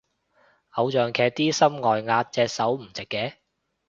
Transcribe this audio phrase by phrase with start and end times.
[0.71, 3.35] 偶像劇啲心外壓隻手唔直嘅